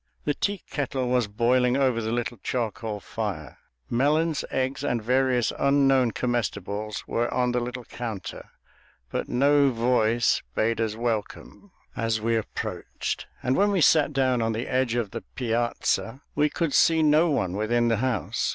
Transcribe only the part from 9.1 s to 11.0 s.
but no voice bade us